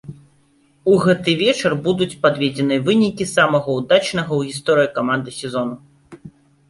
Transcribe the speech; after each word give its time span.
У 0.93 0.95
гэты 1.03 1.33
вечар 1.41 1.75
будуць 1.89 2.17
падведзеныя 2.25 2.83
вынікі 2.87 3.29
самага 3.35 3.69
ўдачнага 3.79 4.27
ў 4.27 4.41
гісторыі 4.51 4.93
каманды 5.01 5.31
сезону. 5.41 5.75